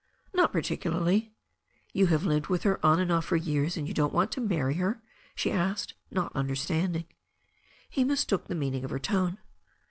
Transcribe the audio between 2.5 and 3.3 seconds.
her on and off